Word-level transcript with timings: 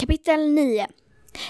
Kapitel 0.00 0.54
9 0.54 0.86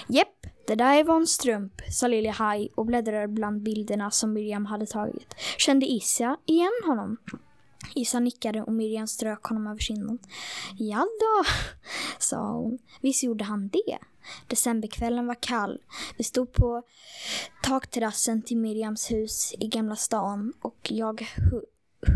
Jepp, 0.07 0.47
det 0.67 0.75
där 0.75 0.99
är 0.99 1.03
Von 1.03 1.27
Strump, 1.27 1.81
sa 1.91 2.07
Lili 2.07 2.27
Haj 2.27 2.69
och 2.75 2.85
bläddrade 2.85 3.27
bland 3.27 3.61
bilderna 3.61 4.11
som 4.11 4.33
Miriam 4.33 4.65
hade 4.65 4.85
tagit. 4.85 5.35
Kände 5.57 5.85
Issa 5.85 6.37
igen 6.45 6.81
honom? 6.85 7.17
Issa 7.95 8.19
nickade 8.19 8.61
och 8.61 8.73
Miriam 8.73 9.07
strök 9.07 9.43
honom 9.43 9.67
över 9.67 9.79
kinden. 9.79 10.19
Ja 10.77 11.07
då, 11.19 11.49
sa 12.19 12.51
hon. 12.51 12.79
Visst 13.01 13.23
gjorde 13.23 13.43
han 13.43 13.67
det. 13.67 13.97
Decemberkvällen 14.47 15.27
var 15.27 15.37
kall. 15.39 15.81
Vi 16.17 16.23
stod 16.23 16.53
på 16.53 16.83
takterrassen 17.63 18.41
till 18.41 18.57
Miriams 18.57 19.11
hus 19.11 19.53
i 19.59 19.67
Gamla 19.67 19.95
stan 19.95 20.53
och 20.61 20.87
jag 20.91 21.21
hu 21.21 21.61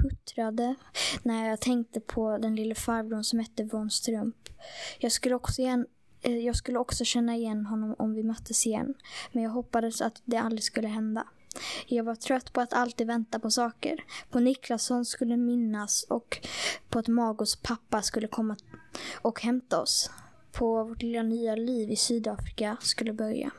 huttrade 0.03 0.75
när 1.23 1.49
jag 1.49 1.61
tänkte 1.61 1.99
på 1.99 2.37
den 2.37 2.55
lille 2.55 2.75
farbrorn 2.75 3.23
som 3.23 3.39
hette 3.39 3.63
Von 3.63 3.89
Strump. 3.89 4.35
Jag 4.99 5.11
skulle 5.11 5.35
också 5.35 5.61
gärna 5.61 5.85
Eh, 6.23 6.37
jag 6.37 6.55
skulle 6.55 6.79
också 6.79 7.05
känna 7.05 7.35
igen 7.35 7.65
honom 7.65 7.95
om 7.99 8.13
vi 8.13 8.23
möttes 8.23 8.67
igen, 8.67 8.93
men 9.31 9.43
jag 9.43 9.51
hoppades 9.51 10.01
att 10.01 10.21
det 10.25 10.37
aldrig 10.37 10.63
skulle 10.63 10.87
hända. 10.87 11.27
Jag 11.87 12.03
var 12.03 12.15
trött 12.15 12.53
på 12.53 12.61
att 12.61 12.73
alltid 12.73 13.07
vänta 13.07 13.39
på 13.39 13.51
saker. 13.51 14.03
På 14.29 14.39
Niklasson 14.39 15.05
skulle 15.05 15.37
minnas 15.37 16.03
och 16.03 16.47
på 16.89 16.99
att 16.99 17.07
Magos 17.07 17.55
pappa 17.55 18.01
skulle 18.01 18.27
komma 18.27 18.55
och 19.21 19.41
hämta 19.41 19.81
oss. 19.81 20.11
På 20.51 20.83
vårt 20.83 21.01
lilla 21.01 21.23
nya 21.23 21.55
liv 21.55 21.91
i 21.91 21.95
Sydafrika 21.95 22.77
skulle 22.81 23.13
börja. 23.13 23.51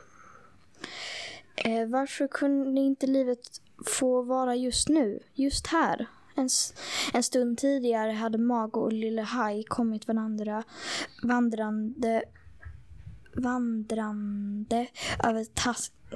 Eh, 1.55 1.87
varför 1.87 2.27
kunde 2.27 2.81
inte 2.81 3.07
livet 3.07 3.61
få 3.85 4.21
vara 4.21 4.55
just 4.55 4.89
nu, 4.89 5.19
just 5.33 5.67
här? 5.67 6.07
En, 6.35 6.49
en 7.13 7.23
stund 7.23 7.57
tidigare 7.57 8.11
hade 8.11 8.37
Mago 8.37 8.79
och 8.79 8.93
Lille 8.93 9.21
Haj 9.21 9.63
kommit 9.63 10.07
varandra 10.07 10.63
vandrande 11.23 12.23
vandrande 13.35 14.87
över 15.23 15.45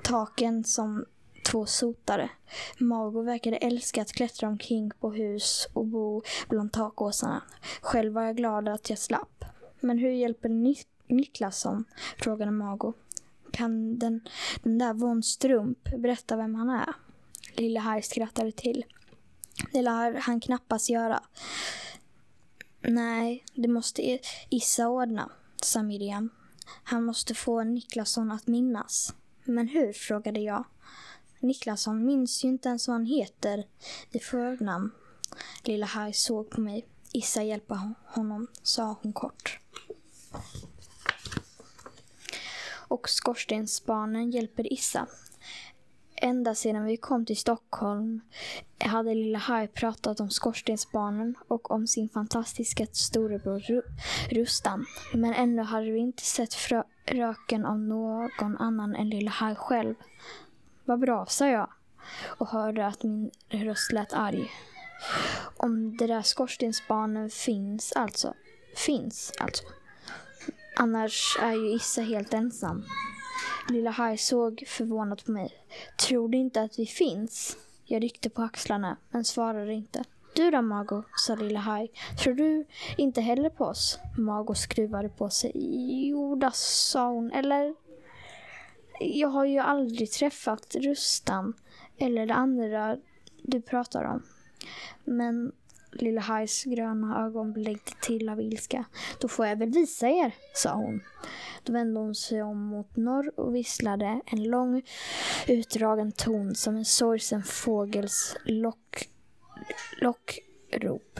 taken 0.02 0.64
som 0.64 1.06
två 1.52 1.66
sotare. 1.66 2.30
Mago 2.78 3.22
verkade 3.22 3.58
älska 3.58 4.02
att 4.02 4.11
klättra 4.11 4.50
omkring 4.50 4.92
på 5.00 5.11
hus 5.11 5.67
och 5.73 5.86
bo 5.86 6.22
bland 6.50 6.72
takåsarna. 6.72 7.44
Själv 7.81 8.14
var 8.14 8.23
jag 8.23 8.38
glad 8.38 8.67
att 8.67 8.89
jag 8.89 9.00
slapp. 9.00 9.45
Men 9.80 9.98
hur 9.98 10.11
hjälper 10.11 10.50
Nik 10.50 10.88
Niklasson? 11.08 11.86
frågade 12.17 12.52
Mago. 12.52 12.94
Kan 13.52 14.00
den, 14.00 14.22
den 14.64 14.78
där 14.78 14.94
Von 14.94 15.23
Strump 15.23 15.83
berätta 15.98 16.36
vem 16.38 16.56
han 16.56 16.70
är? 16.70 16.94
Lille 17.56 17.80
Harry 17.80 18.02
skrattade 18.02 18.52
till. 18.52 18.86
Det 19.72 19.81
lär 19.81 20.14
han 20.14 20.39
knappast 20.39 20.89
göra. 20.89 21.23
Nej, 22.82 23.45
det 23.54 23.67
måste 23.67 24.20
Issa 24.49 24.88
ordna, 24.88 25.30
sa 25.61 25.83
Miriam. 25.83 26.30
Han 26.83 27.03
måste 27.03 27.35
få 27.35 27.63
Niklasson 27.63 28.31
att 28.31 28.47
minnas. 28.47 29.13
Men 29.43 29.67
hur? 29.67 29.93
frågade 29.93 30.39
jag. 30.39 30.65
Niklasson 31.39 32.05
minns 32.05 32.43
ju 32.43 32.47
inte 32.47 32.69
ens 32.69 32.87
vad 32.87 32.95
han 32.95 33.05
heter 33.05 33.67
i 34.11 34.19
förnamn. 34.19 34.91
Lilla 35.63 35.85
Harry 35.85 36.13
såg 36.13 36.49
på 36.49 36.61
mig. 36.61 36.87
Issa 37.13 37.43
hjälpa 37.43 37.95
honom, 38.05 38.47
sa 38.63 38.97
hon 39.02 39.13
kort. 39.13 39.59
Och 42.71 43.09
skorstensbarnen 43.09 44.31
hjälper 44.31 44.73
Issa. 44.73 45.07
Ända 46.30 46.56
sedan 46.56 46.86
vi 46.86 46.98
kom 46.98 47.26
till 47.26 47.38
Stockholm 47.38 48.22
hade 48.80 49.14
lilla 49.14 49.40
Harry 49.40 49.67
pratat 49.67 50.20
om 50.20 50.30
skorstensbarnen 50.30 51.36
och 51.48 51.72
om 51.72 51.88
sin 51.88 52.10
fantastiska 52.10 52.86
storebror 52.92 53.84
Rustan. 54.30 54.86
Men 55.14 55.34
ännu 55.34 55.62
hade 55.62 55.92
vi 55.92 56.00
inte 56.00 56.23
sett 56.23 56.56
röken 57.06 57.66
av 57.66 57.80
någon 57.80 58.58
annan 58.58 58.95
än 58.95 59.10
lilla 59.10 59.32
Harry 59.32 59.56
själv. 59.56 59.95
Vad 60.86 61.00
bra, 61.00 61.26
sa 61.26 61.48
jag 61.48 61.70
och 62.38 62.48
hörde 62.48 62.88
att 62.88 63.04
min 63.04 63.32
röst 63.50 63.92
lät 63.92 64.14
arg. 64.14 64.52
Om 65.58 65.98
det 65.98 66.08
där 66.08 66.22
skorstensbarnen 66.22 67.30
finns 67.30 67.92
alltså. 67.92 68.34
Finns 68.76 69.34
alltså. 69.40 69.64
Annars 70.76 71.38
är 71.42 71.54
ju 71.54 71.76
Issa 71.76 72.02
helt 72.02 72.34
ensam. 72.34 72.86
Lilla 73.69 73.91
Haj 73.91 74.17
såg 74.17 74.63
förvånat 74.67 75.25
på 75.25 75.31
mig. 75.31 75.52
Tror 76.07 76.30
du 76.30 76.37
inte 76.37 76.61
att 76.61 76.80
vi 76.80 76.85
finns? 76.85 77.57
Jag 77.85 78.03
ryckte 78.03 78.30
på 78.30 78.41
axlarna, 78.41 78.97
men 79.09 79.25
svarade 79.25 79.73
inte. 79.73 80.03
Du 80.35 80.52
då, 80.52 80.61
Mago, 80.61 81.03
sa 81.15 81.35
Lilla 81.35 81.59
Haj. 81.59 81.91
Tror 82.23 82.33
du 82.33 82.65
inte 82.97 83.21
heller 83.21 83.49
på 83.49 83.65
oss? 83.65 83.99
Mago 84.17 84.53
skruvade 84.53 85.09
på 85.09 85.30
sig. 85.30 85.52
Jo, 86.07 86.35
då, 86.35 86.52
sa 86.53 87.09
hon. 87.09 87.31
Eller? 87.31 87.75
Jag 88.99 89.27
har 89.27 89.45
ju 89.45 89.59
aldrig 89.59 90.11
träffat 90.11 90.75
Rustan, 90.75 91.53
eller 91.97 92.25
det 92.25 92.33
andra 92.33 92.97
du 93.43 93.61
pratar 93.61 94.03
om. 94.03 94.23
Men 95.03 95.51
Lilla 95.92 96.22
Hajs 96.22 96.64
gröna 96.64 97.26
ögon 97.26 97.54
blänkte 97.54 97.92
till 98.02 98.30
av 98.30 98.42
ilska. 98.42 98.86
Då 99.20 99.27
får 99.27 99.45
jag 99.45 99.55
väl 99.55 99.70
visa 99.70 100.10
er, 100.10 100.36
sa 100.54 100.73
hon. 100.73 101.02
Då 101.64 101.73
vände 101.73 102.00
hon 102.00 102.16
sig 102.16 102.44
om 102.44 102.58
mot 102.58 102.95
norr 102.95 103.39
och 103.39 103.55
visslade 103.55 104.22
en 104.26 104.44
lång 104.44 104.82
utdragen 105.48 106.11
ton 106.11 106.55
som 106.55 106.76
en 106.76 106.86
sorgsen 106.86 107.44
fågels 107.44 108.38
lock, 108.45 109.10
lockrop. 110.02 111.20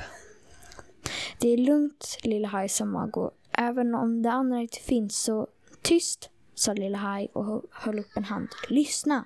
Det 1.40 1.50
är 1.50 1.58
lugnt, 1.58 2.18
Lilla 2.24 2.47
Haj, 2.47 2.69
sa 2.69 2.85
Mago. 2.85 3.31
Även 3.52 3.96
om 3.96 4.22
det 4.22 4.31
andra 4.31 4.62
inte 4.62 4.79
finns 4.79 5.24
så 5.24 5.47
tyst, 5.81 6.29
sa 6.59 6.74
Lilla 6.74 6.97
Haj 6.97 7.28
och 7.34 7.64
höll 7.72 8.00
upp 8.00 8.18
en 8.18 8.24
hand. 8.24 8.47
Lyssna! 8.70 9.25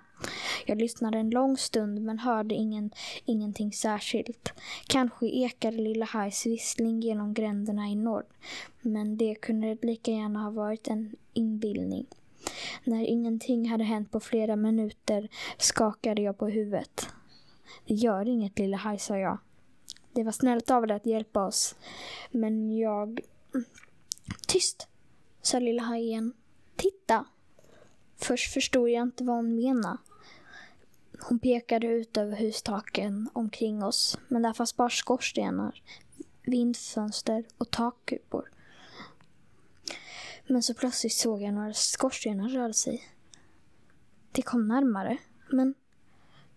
Jag 0.65 0.77
lyssnade 0.77 1.17
en 1.17 1.29
lång 1.29 1.57
stund 1.57 2.01
men 2.01 2.19
hörde 2.19 2.55
ingen, 2.55 2.91
ingenting 3.25 3.73
särskilt. 3.73 4.53
Kanske 4.87 5.27
ekade 5.27 5.77
Lilla 5.77 6.05
Hajs 6.05 6.45
vissling 6.45 7.01
genom 7.01 7.33
gränderna 7.33 7.87
i 7.87 7.95
norr. 7.95 8.25
Men 8.81 9.17
det 9.17 9.35
kunde 9.35 9.77
lika 9.81 10.11
gärna 10.11 10.39
ha 10.39 10.49
varit 10.49 10.87
en 10.87 11.15
inbildning. 11.33 12.05
När 12.83 13.05
ingenting 13.05 13.69
hade 13.69 13.83
hänt 13.83 14.11
på 14.11 14.19
flera 14.19 14.55
minuter 14.55 15.29
skakade 15.57 16.21
jag 16.21 16.37
på 16.37 16.47
huvudet. 16.47 17.07
Det 17.85 17.93
gör 17.93 18.27
inget 18.27 18.59
Lilla 18.59 18.77
Haj, 18.77 18.99
sa 18.99 19.17
jag. 19.17 19.37
Det 20.11 20.23
var 20.23 20.31
snällt 20.31 20.71
av 20.71 20.87
dig 20.87 20.95
att 20.95 21.05
hjälpa 21.05 21.45
oss. 21.45 21.75
Men 22.31 22.77
jag... 22.77 23.19
Mm, 23.53 23.65
tyst, 24.47 24.87
sa 25.41 25.59
Lilla 25.59 25.83
Haj 25.83 26.03
igen. 26.03 26.33
Titta! 26.75 27.25
Först 28.15 28.53
förstod 28.53 28.89
jag 28.89 29.03
inte 29.03 29.23
vad 29.23 29.35
hon 29.35 29.55
menade. 29.55 29.97
Hon 31.19 31.39
pekade 31.39 31.87
ut 31.87 32.17
över 32.17 32.37
hustaken 32.37 33.29
omkring 33.33 33.83
oss, 33.83 34.17
men 34.27 34.41
där 34.41 34.53
fanns 34.53 34.75
bara 34.75 34.89
skorstenar, 34.89 35.81
vindfönster 36.41 37.45
och 37.57 37.71
takkupor. 37.71 38.51
Men 40.47 40.63
så 40.63 40.73
plötsligt 40.73 41.13
såg 41.13 41.41
jag 41.41 41.53
några 41.53 41.73
skorstenar 41.73 42.49
röra 42.49 42.73
sig. 42.73 43.03
Det 44.31 44.41
kom 44.41 44.67
närmare, 44.67 45.17
men 45.51 45.73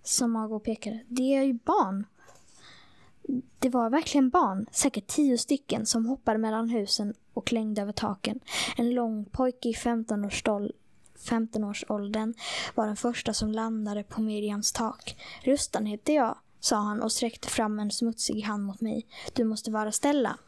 som 0.02 0.30
Mago 0.32 0.60
pekade, 0.60 1.04
det 1.08 1.34
är 1.34 1.42
ju 1.42 1.52
barn. 1.52 2.06
Det 3.58 3.68
var 3.68 3.90
verkligen 3.90 4.30
barn, 4.30 4.66
säkert 4.72 5.06
tio 5.06 5.38
stycken, 5.38 5.86
som 5.86 6.06
hoppade 6.06 6.38
mellan 6.38 6.68
husen 6.68 7.14
och 7.36 7.46
klängde 7.46 7.82
över 7.82 7.92
taken. 7.92 8.40
En 8.76 8.94
lång 8.94 9.24
pojke 9.24 9.68
i 9.68 9.72
15-årsåldern 9.72 10.72
15-årsåldern 11.18 12.34
var 12.74 12.86
den 12.86 12.96
första 12.96 13.34
som 13.34 13.52
landade 13.52 14.02
på 14.02 14.20
Miriams 14.20 14.72
tak. 14.72 15.16
Rustan 15.42 15.86
heter 15.86 16.14
jag, 16.14 16.38
sa 16.60 16.76
han 16.76 17.02
och 17.02 17.12
sträckte 17.12 17.48
fram 17.48 17.78
en 17.78 17.90
smutsig 17.90 18.40
hand 18.42 18.64
mot 18.64 18.80
mig. 18.80 19.06
Du 19.34 19.44
måste 19.44 19.70
vara 19.70 19.92
Stella. 19.92 20.38